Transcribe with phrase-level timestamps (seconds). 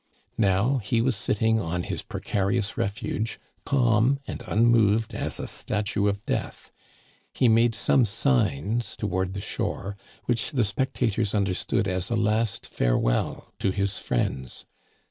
[0.39, 6.07] Now he was sitting on his pre carious refuge calm and unmoved as a statue
[6.07, 6.71] of death.
[7.35, 9.95] He made some signs toward the shore,
[10.25, 14.65] which the specta tors understood as a last farewell to his friends.